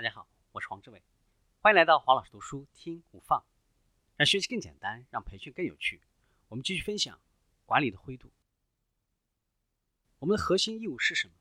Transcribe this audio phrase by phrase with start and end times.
[0.00, 1.02] 大家好，我是黄志伟，
[1.60, 3.44] 欢迎来到黄老师读书听无放，
[4.16, 6.00] 让学习更简单，让培训更有趣。
[6.48, 7.20] 我们继续分享
[7.66, 8.30] 管理的灰度。
[10.20, 11.34] 我们的核心义务是什么？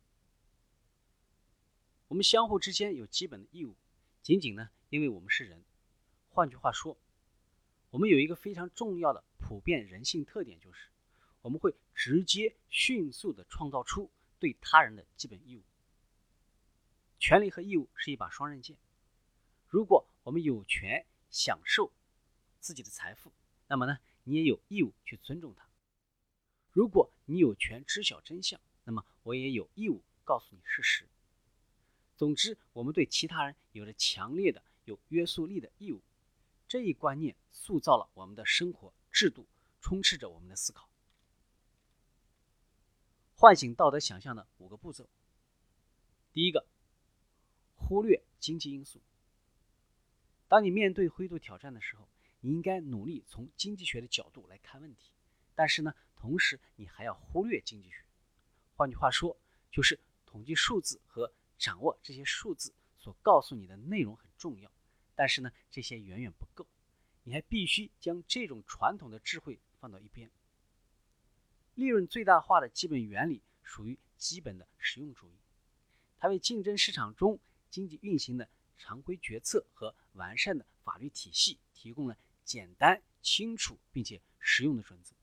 [2.09, 3.77] 我们相互之间有基本的义务，
[4.21, 5.63] 仅仅呢，因为我们是人。
[6.27, 6.97] 换句话说，
[7.91, 10.89] 我们有一个非常重要的普遍人性特点，就是
[11.41, 15.63] 我们会直接、迅速地创造出对他人的基本义务。
[17.19, 18.77] 权利和义务是一把双刃剑。
[19.67, 21.91] 如果我们有权享受
[22.59, 23.31] 自己的财富，
[23.67, 25.67] 那么呢，你也有义务去尊重它。
[26.71, 31.07] 如果你有权知晓真相，那么我也有义务告诉你事实。
[32.15, 36.01] 总之，我们对其他人有着强烈的、有约束力的义务。
[36.67, 39.45] 这一观念塑造了我们的生活制度，
[39.81, 40.89] 充斥着我们的思考。
[43.35, 45.07] 唤醒道德想象的五个步骤。
[46.31, 46.65] 第一个。
[47.89, 49.01] 忽略经济因素。
[50.47, 52.07] 当你面对灰度挑战的时候，
[52.39, 55.11] 你应该努力从经济学的角度来看问题。
[55.55, 58.05] 但是呢，同时你还要忽略经济学。
[58.75, 59.35] 换句话说，
[59.71, 64.71] 就是统计数字和掌握这些数字所告诉你的内容很重要。
[65.15, 66.67] 但是呢，这些远远不够。
[67.23, 70.29] 你还必须将这种传统的智慧放到一边。
[71.73, 75.39] 利润最大化的基本原理属于基本的实用主义，
[76.19, 77.39] 它为竞争市场中。
[77.69, 85.15] 经济运行的常规决策和完善的法律体系提供了简单、清楚并且实用的准则。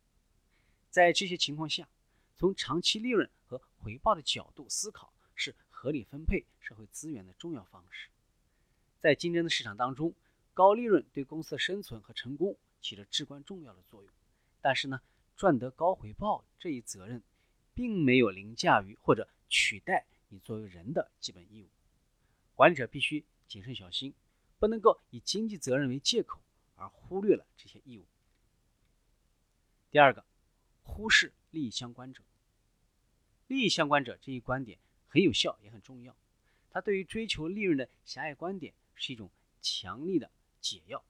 [0.91, 1.89] 在这些情况下，
[2.37, 8.09] 从长期利润和回报的角度思考是合理分配社会资源的重要方式。
[8.99, 10.15] 在竞争的市场当中，
[10.55, 14.13] 高利润对公司的生存和成功起着至关重要的作用。
[14.61, 15.01] 但是呢，
[15.37, 17.23] 赚得高回报这一责任，
[17.75, 21.69] 并没有凌驾于或者取代你作为人的基本义务。
[22.57, 24.13] 管理者必须谨慎小心，
[24.59, 26.41] 不能够以经济责任为借口
[26.75, 28.07] 而忽略了这些义务。
[29.91, 30.25] 第二个，
[30.83, 32.25] 忽视利益相关者。
[33.47, 36.17] 利益相关者这一观点很有效，也很重要。
[36.71, 41.05] 它对于追求利润的狭隘观点是一种强力的解药。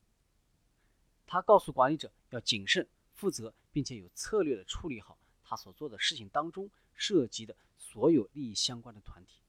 [1.26, 9.40] 它告诉管理者要谨慎、负责，并且有策略的处理好他所做的事情当中涉及的所有利益相关的团体。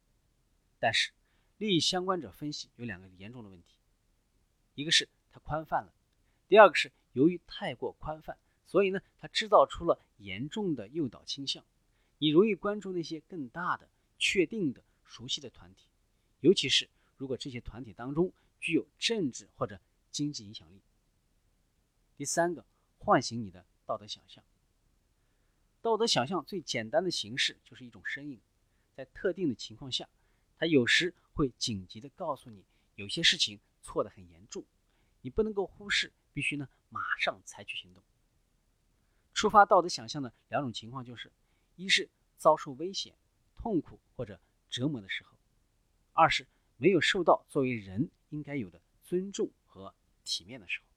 [0.79, 1.11] 但是，
[1.57, 3.75] 利益相关者分析有两个严重的问题，
[4.75, 5.91] 一个是它宽泛了，
[6.47, 8.38] 第二个是由于太过宽泛，
[8.68, 11.63] 所以呢，它制造出了严重的诱导倾向。
[12.19, 15.88] 你容易关注那些更大的、确定的、熟悉的团体，
[16.41, 19.79] 尤其是如果这些团体当中具有政治或者
[20.12, 20.79] 经济影响力。
[22.16, 22.66] 第三个，
[23.00, 24.44] 唤醒你的道德想象。
[25.81, 28.40] 道德想象最简单的形式就是一种声音，
[28.96, 30.07] 在特定的情况下。
[30.59, 32.65] 它有时会紧急的告诉你，
[32.95, 34.65] 有些事情错得很严重，
[35.21, 38.03] 你不能够忽视，必须呢马上采取行动。
[39.35, 41.31] 触发道德想象的两种情况就是：
[41.75, 42.09] 一是
[42.39, 43.13] 遭受危险、
[43.55, 45.37] 痛苦或者折磨的时候；
[46.13, 49.93] 二是没有受到作为人应该有的尊重和
[50.23, 50.87] 体面的时候。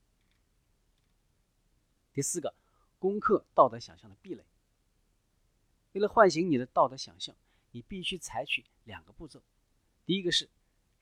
[2.14, 2.54] 第四个，
[2.98, 4.42] 攻克道德想象的壁垒。
[5.92, 7.36] 为了唤醒你的道德想象。
[7.72, 9.40] 你必须采取两个步骤，
[10.06, 10.48] 第一个是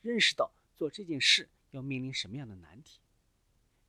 [0.02, 3.00] 认识到做这件事要面临什么样的难题，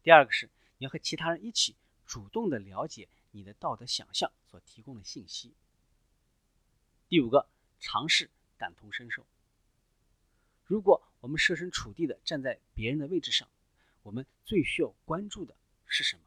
[0.01, 1.75] 第二个是你要和其他人一起
[2.05, 5.53] 主动的了解你的道德想象所提供的信息。
[7.07, 7.47] 第五个，
[7.79, 9.25] 尝试感同身受。
[10.65, 13.49] 如果我们设身处地的站在别人的位置上，
[14.03, 15.55] 我们最需要关注的
[15.85, 16.21] 是什么？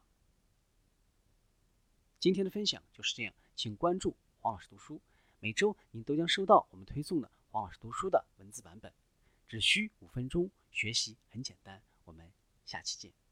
[2.19, 5.01] 今天的分享就是这样，请关注黄老师读书。
[5.39, 8.93] 每周您都将收到我们推送的黄老师读书的字版本，
[9.49, 11.81] 只需五分钟，学习很简单。
[12.05, 12.31] 我们
[12.65, 13.22] 下期见。